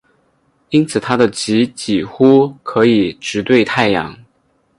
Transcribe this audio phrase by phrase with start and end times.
[0.71, 4.17] 因此它的极几乎可以直对太阳。